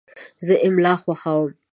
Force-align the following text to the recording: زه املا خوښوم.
زه 0.45 0.53
املا 0.67 0.93
خوښوم. 1.03 1.51